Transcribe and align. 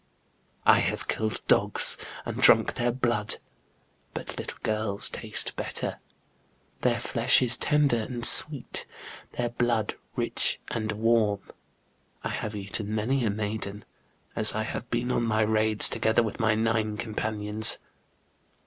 I 0.65 0.79
have 0.79 1.07
killed 1.07 1.43
dogs 1.45 1.95
and 2.25 2.41
drunk 2.41 2.73
their 2.73 2.91
blood; 2.91 3.35
but 4.15 4.39
little 4.39 4.57
girls 4.63 5.11
taste 5.11 5.55
better, 5.55 5.99
their 6.81 6.99
flesh 6.99 7.39
is 7.43 7.55
tender 7.55 7.97
and 7.97 8.25
sweet, 8.25 8.87
their 9.33 9.49
blood 9.49 9.93
rich 10.15 10.59
and 10.69 10.91
warm. 10.91 11.41
I 12.23 12.29
have 12.29 12.55
eaten 12.55 12.95
many 12.95 13.23
a 13.23 13.29
maiden, 13.29 13.85
as 14.35 14.53
I 14.55 14.63
have 14.63 14.89
been 14.89 15.11
on 15.11 15.21
my 15.21 15.41
raids 15.41 15.87
together 15.87 16.23
with 16.23 16.39
my 16.39 16.55
nine 16.55 16.97
companions. 16.97 17.77